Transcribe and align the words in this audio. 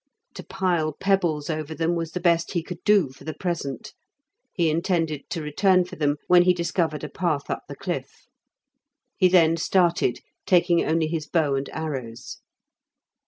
To 0.33 0.41
pile 0.43 0.93
pebbles 0.93 1.47
over 1.47 1.75
them 1.75 1.93
was 1.95 2.13
the 2.13 2.19
best 2.19 2.53
he 2.53 2.63
could 2.63 2.83
do 2.83 3.09
for 3.09 3.23
the 3.23 3.35
present; 3.35 3.93
he 4.51 4.67
intended 4.67 5.29
to 5.29 5.43
return 5.43 5.85
for 5.85 5.95
them 5.95 6.17
when 6.25 6.41
he 6.41 6.55
discovered 6.55 7.03
a 7.03 7.07
path 7.07 7.51
up 7.51 7.61
the 7.67 7.75
cliff. 7.75 8.25
He 9.15 9.27
then 9.27 9.57
started, 9.57 10.21
taking 10.47 10.83
only 10.83 11.05
his 11.05 11.27
bow 11.27 11.53
and 11.53 11.69
arrows. 11.71 12.39